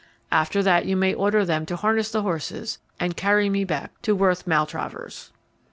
After 0.31 0.63
that 0.63 0.87
you 0.87 0.97
may 0.97 1.13
order 1.13 1.45
them 1.45 1.63
to 1.67 1.75
harness 1.75 2.09
the 2.11 2.23
horses, 2.23 2.79
and 2.99 3.15
carry 3.15 3.51
me 3.51 3.63
back 3.63 3.91
to 4.01 4.15
Worth 4.15 4.47
Maltravers." 4.47 5.29